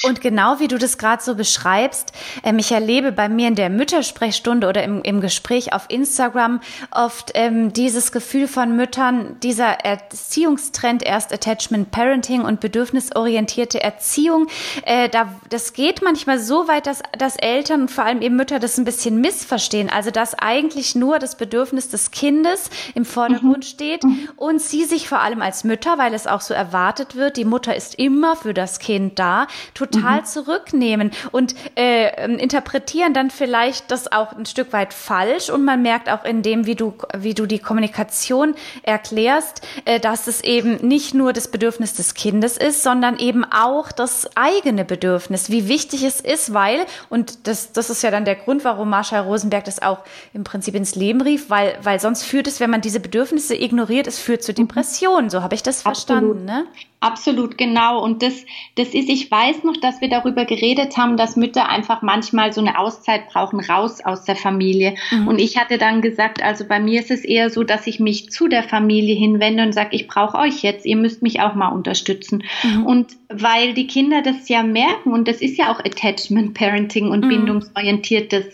[0.08, 3.70] Und genau wie du das gerade so beschreibst, ähm, ich erlebe bei mir in der
[3.70, 11.04] Müttersprechstunde oder im, im Gespräch auf Instagram oft ähm, dieses Gefühl von Müttern, dieser Erziehungstrend
[11.04, 14.48] erst Attachment Parenting und bedürfnisorientierte Erziehung.
[14.84, 18.60] Äh, da, das geht manchmal so weit, dass, dass Eltern und vor allem eben Mütter
[18.60, 19.90] das ein bisschen missverstehen.
[19.90, 23.62] Also dass eigentlich nur das Bedürfnis des Kindes im Vordergrund mhm.
[23.64, 24.30] steht mhm.
[24.38, 27.76] und sie sich vor allem als Mütter, weil es auch so erwartet wird, die Mutter
[27.76, 30.26] ist immer für das Kind da, total mhm.
[30.26, 36.10] zurücknehmen und äh, interpretieren dann vielleicht das auch ein Stück weit falsch und man merkt
[36.10, 41.14] auch in dem, wie du, wie du die Kommunikation erklärst, äh, dass es eben nicht
[41.14, 46.22] nur das Bedürfnis des Kindes ist, sondern eben auch das eigene Bedürfnis, wie wichtig es
[46.22, 50.00] ist, weil, und das, das ist ja dann der Grund, warum Marshall Rosenberg das auch
[50.34, 54.08] im Prinzip ins Leben rief, weil, weil sonst führt es, wenn man diese Bedürfnisse ignoriert,
[54.08, 54.68] es führt zu mhm.
[54.68, 55.30] Depressionen.
[55.30, 56.46] So habe ich das verstanden.
[56.46, 56.66] Ne?
[57.00, 58.04] Absolut, genau.
[58.04, 58.34] Und das,
[58.76, 62.62] das ist, ich weiß noch, dass wir darüber geredet haben, dass Mütter einfach manchmal so
[62.62, 64.96] eine Auszeit brauchen, raus aus der Familie.
[65.12, 65.28] Mhm.
[65.28, 68.30] Und ich hatte dann gesagt, also bei mir ist es eher so, dass ich mich
[68.30, 71.70] zu der Familie hinwende und sage, ich brauche euch jetzt, ihr müsst mich auch mal
[71.70, 72.44] unterstützen.
[72.64, 72.86] Mhm.
[72.86, 77.26] Und weil die Kinder das ja merken, und das ist ja auch Attachment Parenting und
[77.26, 77.30] mhm.
[77.30, 78.46] bindungsorientiertes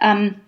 [0.00, 0.47] ähm, äh,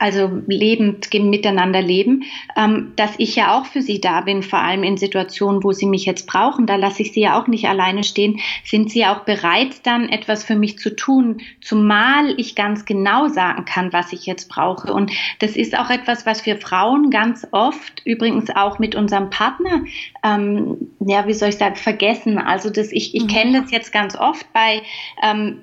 [0.00, 2.24] also lebend miteinander leben,
[2.56, 5.86] ähm, dass ich ja auch für sie da bin, vor allem in Situationen, wo sie
[5.86, 6.66] mich jetzt brauchen.
[6.66, 8.40] Da lasse ich sie ja auch nicht alleine stehen.
[8.64, 13.64] Sind sie auch bereit, dann etwas für mich zu tun, zumal ich ganz genau sagen
[13.64, 14.92] kann, was ich jetzt brauche.
[14.92, 19.84] Und das ist auch etwas, was wir Frauen ganz oft, übrigens auch mit unserem Partner,
[20.24, 22.38] ähm, ja, wie soll ich sagen, vergessen.
[22.38, 23.28] Also das, ich, ich mhm.
[23.28, 24.82] kenne das jetzt ganz oft bei
[25.22, 25.60] ähm,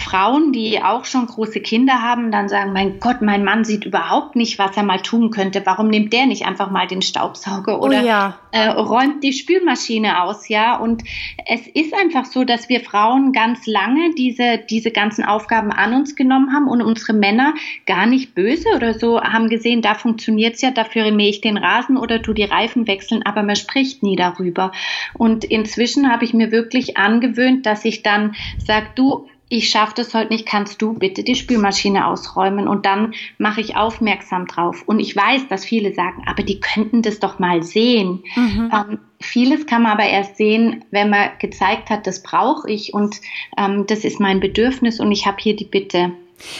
[0.00, 4.34] Frauen, die auch schon große Kinder haben, dann sagen, mein Gott, mein Mann sieht überhaupt
[4.34, 5.62] nicht, was er mal tun könnte.
[5.64, 8.38] Warum nimmt der nicht einfach mal den Staubsauger oder oh ja.
[8.50, 10.76] äh, räumt die Spülmaschine aus, ja?
[10.76, 11.04] Und
[11.46, 16.16] es ist einfach so, dass wir Frauen ganz lange diese, diese ganzen Aufgaben an uns
[16.16, 17.54] genommen haben und unsere Männer
[17.86, 21.96] gar nicht böse oder so haben gesehen, da funktioniert's ja, dafür mähe ich den Rasen
[21.96, 24.72] oder tu die Reifen wechseln, aber man spricht nie darüber.
[25.14, 30.14] Und inzwischen habe ich mir wirklich angewöhnt, dass ich dann sage, du, ich schaffe das
[30.14, 34.82] heute nicht, kannst du bitte die Spülmaschine ausräumen und dann mache ich aufmerksam drauf.
[34.86, 38.24] Und ich weiß, dass viele sagen, aber die könnten das doch mal sehen.
[38.34, 38.72] Mhm.
[38.72, 43.20] Ähm, vieles kann man aber erst sehen, wenn man gezeigt hat, das brauche ich und
[43.56, 46.12] ähm, das ist mein Bedürfnis und ich habe hier die Bitte.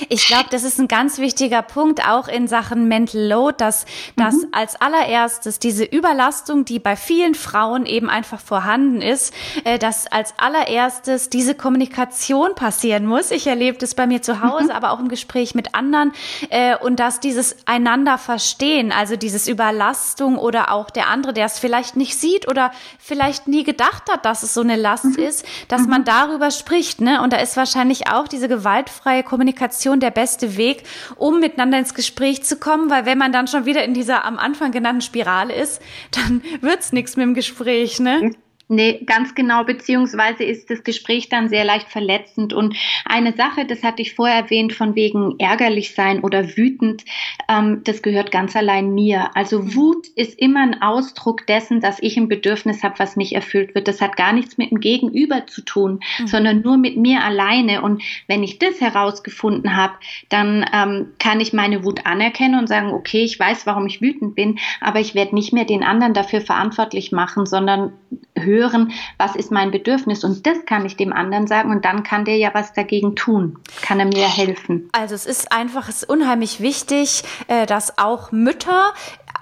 [0.09, 4.35] Ich glaube, das ist ein ganz wichtiger Punkt auch in Sachen Mental Load, dass, dass
[4.35, 4.49] mhm.
[4.53, 10.35] als allererstes diese Überlastung, die bei vielen Frauen eben einfach vorhanden ist, äh, dass als
[10.38, 13.31] allererstes diese Kommunikation passieren muss.
[13.31, 14.70] Ich erlebe das bei mir zu Hause, mhm.
[14.70, 16.12] aber auch im Gespräch mit anderen
[16.51, 21.59] äh, und dass dieses einander verstehen, also dieses Überlastung oder auch der andere, der es
[21.59, 25.25] vielleicht nicht sieht oder vielleicht nie gedacht hat, dass es so eine Last mhm.
[25.25, 26.07] ist, dass man mhm.
[26.07, 27.23] darüber spricht, ne?
[27.23, 30.84] Und da ist wahrscheinlich auch diese gewaltfreie Kommunikation Kommunikation der beste Weg,
[31.16, 34.38] um miteinander ins Gespräch zu kommen, weil wenn man dann schon wieder in dieser am
[34.38, 35.80] Anfang genannten Spirale ist,
[36.12, 38.32] dann wird's nichts mit dem Gespräch, ne?
[38.68, 42.55] Nee, ganz genau, beziehungsweise ist das Gespräch dann sehr leicht verletzend.
[42.55, 42.74] Und
[43.05, 47.05] eine Sache, das hatte ich vorher erwähnt, von wegen ärgerlich sein oder wütend,
[47.48, 49.37] ähm, das gehört ganz allein mir.
[49.37, 49.74] Also mhm.
[49.74, 53.87] Wut ist immer ein Ausdruck dessen, dass ich ein Bedürfnis habe, was nicht erfüllt wird.
[53.87, 56.27] Das hat gar nichts mit dem Gegenüber zu tun, mhm.
[56.27, 57.83] sondern nur mit mir alleine.
[57.83, 59.94] Und wenn ich das herausgefunden habe,
[60.31, 64.35] dann ähm, kann ich meine Wut anerkennen und sagen, okay, ich weiß, warum ich wütend
[64.35, 67.92] bin, aber ich werde nicht mehr den anderen dafür verantwortlich machen, sondern
[68.37, 72.25] hören, was ist mein Bedürfnis und das kann ich dem anderen sagen und dann kann
[72.25, 74.88] der ja was dagegen tun, kann er mir helfen.
[74.92, 78.92] Also es ist einfach, es ist unheimlich wichtig, äh, dass auch Mütter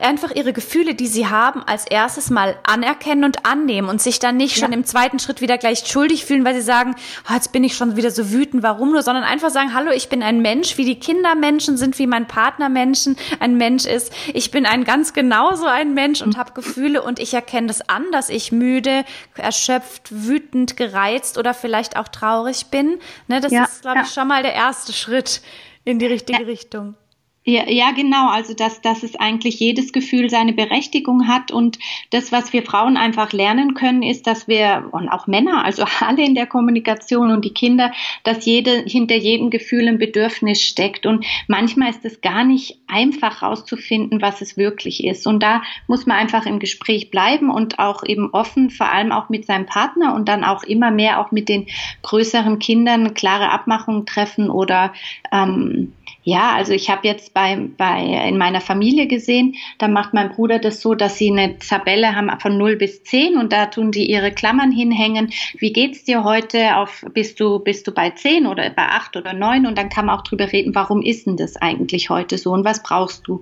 [0.03, 4.37] einfach ihre Gefühle, die sie haben, als erstes mal anerkennen und annehmen und sich dann
[4.37, 4.65] nicht ja.
[4.65, 6.95] schon im zweiten Schritt wieder gleich schuldig fühlen, weil sie sagen,
[7.29, 10.09] oh, jetzt bin ich schon wieder so wütend, warum nur, sondern einfach sagen, hallo, ich
[10.09, 14.13] bin ein Mensch, wie die Kinder Menschen sind, wie mein Partner Menschen ein Mensch ist.
[14.35, 18.05] Ich bin ein ganz genauso ein Mensch und habe Gefühle und ich erkenne das an,
[18.13, 19.05] dass ich müde,
[19.37, 22.99] erschöpft, wütend, gereizt oder vielleicht auch traurig bin.
[23.29, 25.43] Ne, das ja, ist, glaube ich, schon mal der erste Schritt
[25.85, 26.95] in die richtige Richtung.
[27.45, 28.29] Ja, ja, genau.
[28.29, 31.51] Also, dass, dass es eigentlich jedes Gefühl seine Berechtigung hat.
[31.51, 35.85] Und das, was wir Frauen einfach lernen können, ist, dass wir, und auch Männer, also
[36.01, 37.91] alle in der Kommunikation und die Kinder,
[38.23, 41.05] dass jede, hinter jedem Gefühl ein Bedürfnis steckt.
[41.05, 45.27] Und manchmal ist es gar nicht einfach rauszufinden, was es wirklich ist.
[45.27, 49.31] Und da muss man einfach im Gespräch bleiben und auch eben offen, vor allem auch
[49.31, 51.67] mit seinem Partner und dann auch immer mehr auch mit den
[52.03, 54.93] größeren Kindern klare Abmachungen treffen oder
[55.33, 55.93] ähm,
[56.25, 60.61] ja, also ich habe jetzt bei, bei in meiner Familie gesehen, da macht mein Bruder
[60.61, 64.09] das so, dass sie eine Tabelle haben von 0 bis 10 und da tun die
[64.09, 65.33] ihre Klammern hinhängen.
[65.59, 69.33] Wie geht's dir heute auf bist du bist du bei 10 oder bei 8 oder
[69.33, 72.53] 9 und dann kann man auch drüber reden, warum ist denn das eigentlich heute so
[72.53, 73.41] und was brauchst du?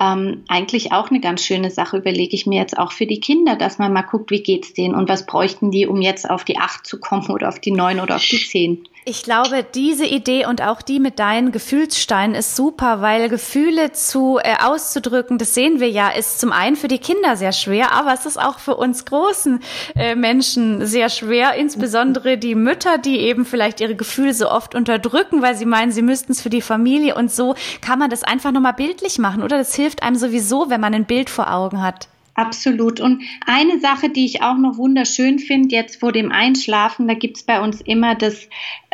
[0.00, 3.56] Ähm, eigentlich auch eine ganz schöne Sache überlege ich mir jetzt auch für die Kinder,
[3.56, 6.58] dass man mal guckt, wie geht's denen und was bräuchten die, um jetzt auf die
[6.58, 8.86] 8 zu kommen oder auf die 9 oder auf die 10.
[9.04, 14.38] Ich glaube, diese Idee und auch die mit deinen Gefühlssteinen ist super, weil Gefühle zu
[14.40, 18.14] äh, auszudrücken, das sehen wir ja, ist zum einen für die Kinder sehr schwer, aber
[18.14, 19.58] es ist auch für uns großen
[19.96, 25.42] äh, Menschen sehr schwer, insbesondere die Mütter, die eben vielleicht ihre Gefühle so oft unterdrücken,
[25.42, 28.52] weil sie meinen, sie müssten es für die Familie und so kann man das einfach
[28.52, 29.58] nochmal bildlich machen, oder?
[29.58, 32.06] Das hilft einem sowieso, wenn man ein Bild vor Augen hat.
[32.34, 33.00] Absolut.
[33.00, 37.42] Und eine Sache, die ich auch noch wunderschön finde, jetzt vor dem Einschlafen, da gibt's
[37.42, 38.48] bei uns immer das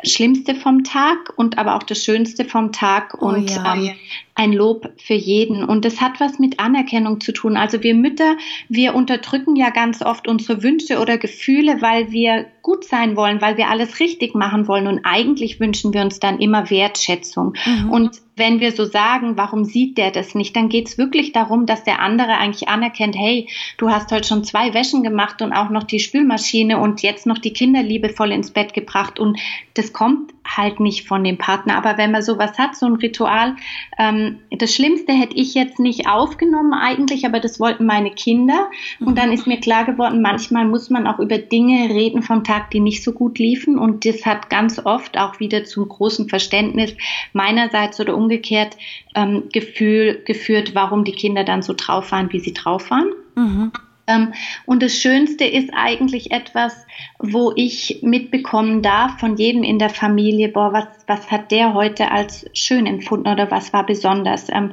[0.04, 3.74] Schlimmste vom Tag und aber auch das Schönste vom Tag oh, und ja.
[3.74, 3.94] ähm,
[4.38, 5.64] ein Lob für jeden.
[5.64, 7.56] Und das hat was mit Anerkennung zu tun.
[7.56, 8.36] Also wir Mütter,
[8.68, 13.56] wir unterdrücken ja ganz oft unsere Wünsche oder Gefühle, weil wir gut sein wollen, weil
[13.56, 14.86] wir alles richtig machen wollen.
[14.86, 17.54] Und eigentlich wünschen wir uns dann immer Wertschätzung.
[17.66, 17.90] Mhm.
[17.90, 21.66] Und wenn wir so sagen, warum sieht der das nicht, dann geht es wirklich darum,
[21.66, 23.48] dass der andere eigentlich anerkennt, hey,
[23.78, 27.38] du hast heute schon zwei Wäschen gemacht und auch noch die Spülmaschine und jetzt noch
[27.38, 29.18] die Kinder liebevoll ins Bett gebracht.
[29.18, 29.40] Und
[29.74, 31.76] das das kommt halt nicht von dem Partner.
[31.76, 33.56] Aber wenn man sowas hat, so ein Ritual,
[33.98, 38.70] ähm, das Schlimmste hätte ich jetzt nicht aufgenommen eigentlich, aber das wollten meine Kinder.
[39.00, 42.70] Und dann ist mir klar geworden, manchmal muss man auch über Dinge reden vom Tag,
[42.70, 43.78] die nicht so gut liefen.
[43.78, 46.94] Und das hat ganz oft auch wieder zum großen Verständnis
[47.32, 48.76] meinerseits oder umgekehrt
[49.14, 53.10] ähm, Gefühl geführt, warum die Kinder dann so drauf waren, wie sie drauf waren.
[53.36, 53.72] Mhm.
[54.08, 54.32] Ähm,
[54.66, 56.86] und das Schönste ist eigentlich etwas,
[57.18, 62.10] wo ich mitbekommen darf von jedem in der Familie, boah, was, was hat der heute
[62.10, 64.48] als schön empfunden oder was war besonders.
[64.50, 64.72] Ähm,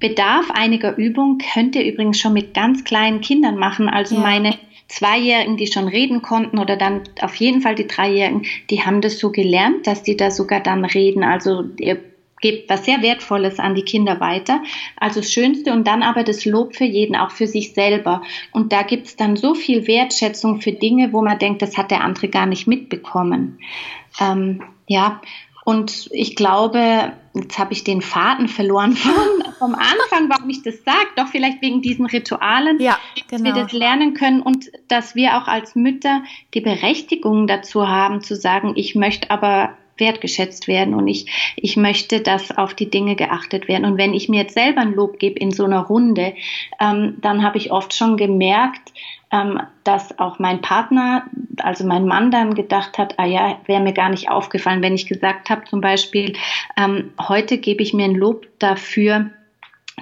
[0.00, 3.88] Bedarf einiger Übung könnt ihr übrigens schon mit ganz kleinen Kindern machen.
[3.88, 4.22] Also ja.
[4.22, 4.54] meine
[4.88, 9.18] Zweijährigen, die schon reden konnten oder dann auf jeden Fall die Dreijährigen, die haben das
[9.18, 11.22] so gelernt, dass die da sogar dann reden.
[11.22, 12.09] Also ihr
[12.40, 14.62] gebt was sehr Wertvolles an die Kinder weiter.
[14.96, 18.22] Also das Schönste und dann aber das Lob für jeden, auch für sich selber.
[18.52, 22.02] Und da gibt's dann so viel Wertschätzung für Dinge, wo man denkt, das hat der
[22.02, 23.58] andere gar nicht mitbekommen.
[24.20, 25.20] Ähm, ja,
[25.64, 29.12] und ich glaube, jetzt habe ich den Faden verloren vom,
[29.58, 33.26] vom Anfang, warum ich das sage, doch vielleicht wegen diesen Ritualen, ja, genau.
[33.30, 33.64] dass wir genau.
[33.64, 36.22] das lernen können und dass wir auch als Mütter
[36.54, 42.20] die Berechtigung dazu haben zu sagen, ich möchte aber wertgeschätzt werden und ich, ich möchte,
[42.20, 43.84] dass auf die Dinge geachtet werden.
[43.84, 46.34] Und wenn ich mir jetzt selber ein Lob gebe in so einer Runde,
[46.80, 48.92] ähm, dann habe ich oft schon gemerkt,
[49.32, 51.24] ähm, dass auch mein Partner,
[51.58, 55.06] also mein Mann dann gedacht hat, ah ja, wäre mir gar nicht aufgefallen, wenn ich
[55.06, 56.32] gesagt habe, zum Beispiel,
[56.76, 59.30] ähm, heute gebe ich mir ein Lob dafür,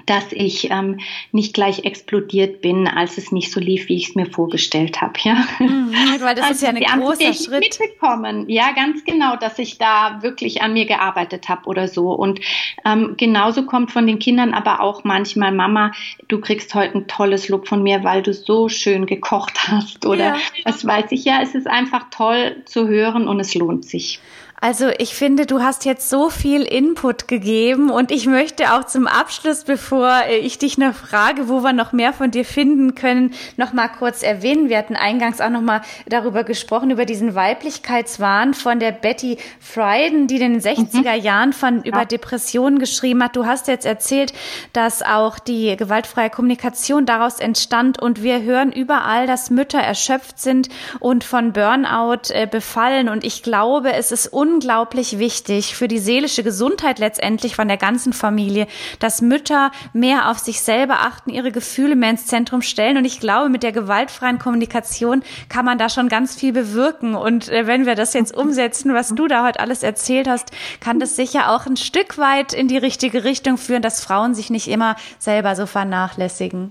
[0.09, 0.99] dass ich ähm,
[1.33, 5.15] nicht gleich explodiert bin, als es nicht so lief, wie ich es mir vorgestellt habe.
[5.23, 5.45] Ja?
[5.59, 7.79] Mhm, weil das also ist ja ein großer Schritt.
[7.79, 8.49] Mitbekommen.
[8.49, 12.13] Ja, ganz genau, dass ich da wirklich an mir gearbeitet habe oder so.
[12.13, 12.41] Und
[12.85, 15.93] ähm, genauso kommt von den Kindern aber auch manchmal, Mama,
[16.29, 20.07] du kriegst heute ein tolles Look von mir, weil du so schön gekocht hast.
[20.07, 20.37] Oder ja.
[20.65, 21.25] was weiß ich.
[21.25, 24.21] Ja, es ist einfach toll zu hören und es lohnt sich.
[24.61, 29.07] Also ich finde, du hast jetzt so viel Input gegeben und ich möchte auch zum
[29.07, 33.73] Abschluss, bevor ich dich noch frage, wo wir noch mehr von dir finden können, noch
[33.73, 34.69] mal kurz erwähnen.
[34.69, 40.27] Wir hatten eingangs auch noch mal darüber gesprochen, über diesen Weiblichkeitswahn von der Betty Friedan,
[40.27, 41.23] die in den 60er mhm.
[41.23, 43.37] Jahren von über Depressionen geschrieben hat.
[43.37, 44.33] Du hast jetzt erzählt,
[44.73, 50.69] dass auch die gewaltfreie Kommunikation daraus entstand und wir hören überall, dass Mütter erschöpft sind
[50.99, 56.43] und von Burnout äh, befallen und ich glaube, es ist unglaublich wichtig für die seelische
[56.43, 58.67] Gesundheit letztendlich von der ganzen Familie,
[58.99, 62.97] dass Mütter mehr auf sich selber achten, ihre Gefühle mehr ins Zentrum stellen.
[62.97, 67.15] Und ich glaube, mit der gewaltfreien Kommunikation kann man da schon ganz viel bewirken.
[67.15, 70.99] Und äh, wenn wir das jetzt umsetzen, was du da heute alles erzählt hast, kann
[70.99, 74.69] das sicher auch ein Stück weit in die richtige Richtung führen, dass Frauen sich nicht
[74.69, 76.71] immer selber so vernachlässigen.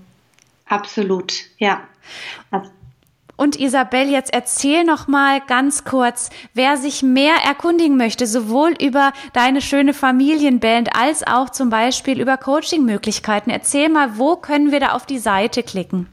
[0.66, 1.80] Absolut, ja.
[3.38, 9.12] Und Isabel, jetzt erzähl noch mal ganz kurz, wer sich mehr erkundigen möchte, sowohl über
[9.32, 13.52] deine schöne Familienband als auch zum Beispiel über Coachingmöglichkeiten.
[13.52, 16.08] Erzähl mal, wo können wir da auf die Seite klicken?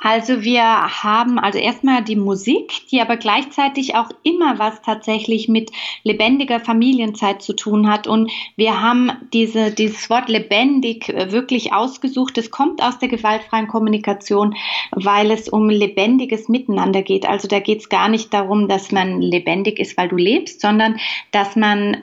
[0.00, 5.70] Also wir haben also erstmal die Musik, die aber gleichzeitig auch immer was tatsächlich mit
[6.04, 8.06] lebendiger Familienzeit zu tun hat.
[8.06, 12.38] Und wir haben diese, dieses Wort lebendig äh, wirklich ausgesucht.
[12.38, 14.54] Es kommt aus der gewaltfreien Kommunikation,
[14.92, 17.26] weil es um lebendiges Miteinander geht.
[17.26, 20.98] Also da geht es gar nicht darum, dass man lebendig ist, weil du lebst, sondern
[21.32, 22.02] dass man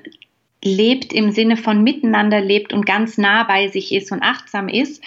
[0.65, 5.01] lebt im Sinne von miteinander lebt und ganz nah bei sich ist und achtsam ist.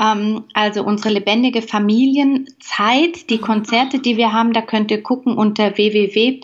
[0.00, 5.78] Ähm, also unsere lebendige Familienzeit, die Konzerte, die wir haben, da könnt ihr gucken unter
[5.78, 6.40] www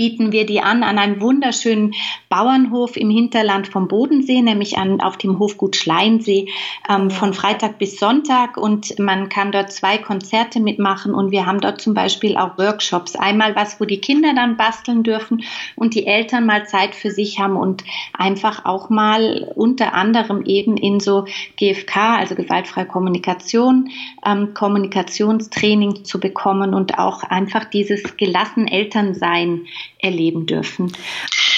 [0.00, 1.92] bieten wir die an an einem wunderschönen
[2.30, 6.48] Bauernhof im Hinterland vom Bodensee, nämlich an, auf dem Hofgut Schleinsee
[6.88, 8.56] ähm, von Freitag bis Sonntag.
[8.56, 13.14] Und man kann dort zwei Konzerte mitmachen und wir haben dort zum Beispiel auch Workshops.
[13.14, 15.42] Einmal was, wo die Kinder dann basteln dürfen
[15.76, 17.84] und die Eltern mal Zeit für sich haben und
[18.14, 21.26] einfach auch mal unter anderem eben in so
[21.58, 23.90] GFK, also gewaltfreie Kommunikation,
[24.24, 29.66] ähm, Kommunikationstraining zu bekommen und auch einfach dieses gelassen Elternsein
[29.98, 30.92] erleben dürfen.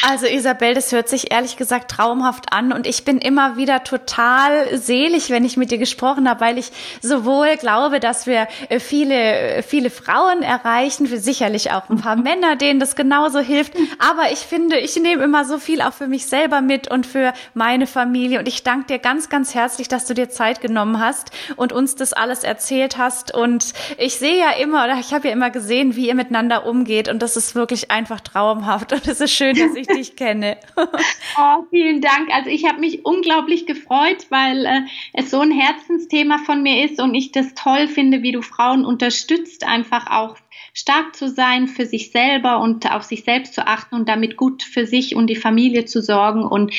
[0.04, 4.76] Also Isabel, das hört sich ehrlich gesagt traumhaft an und ich bin immer wieder total
[4.76, 9.14] selig, wenn ich mit dir gesprochen habe, weil ich sowohl glaube, dass wir äh, viele,
[9.14, 14.40] äh, viele Frauen erreichen, sicherlich auch ein paar Männer, denen das genauso hilft, aber ich
[14.40, 18.40] finde, ich nehme immer so viel auch für mich selber mit und für meine Familie.
[18.40, 21.94] Und ich danke dir ganz, ganz herzlich, dass du dir Zeit genommen hast und uns
[21.94, 23.32] das alles erzählt hast.
[23.32, 27.08] Und ich sehe ja immer oder ich habe ja immer gesehen, wie ihr miteinander umgeht.
[27.08, 28.92] Und das ist wirklich einfach traumhaft.
[28.92, 30.58] Und es ist schön, dass ich dich kenne.
[30.76, 32.30] oh, vielen Dank.
[32.32, 34.80] Also ich habe mich unglaublich gefreut, weil äh,
[35.12, 38.84] es so ein Herzensthema von mir ist und ich das toll finde, wie du Frauen
[38.84, 40.36] unterstützt, einfach auch
[40.74, 44.62] stark zu sein für sich selber und auf sich selbst zu achten und damit gut
[44.62, 46.44] für sich und die Familie zu sorgen.
[46.44, 46.74] Und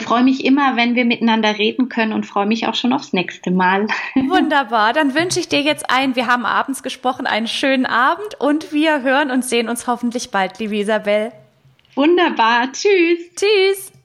[0.00, 3.50] freue mich immer, wenn wir miteinander reden können und freue mich auch schon aufs nächste
[3.50, 3.86] Mal.
[4.14, 4.92] Wunderbar.
[4.92, 9.02] Dann wünsche ich dir jetzt ein, wir haben abends gesprochen, einen schönen Abend und wir
[9.02, 11.32] hören und sehen uns hoffentlich bald, liebe Isabel.
[11.96, 12.70] Wunderbar.
[12.72, 13.30] Tschüss.
[13.34, 13.95] Tschüss.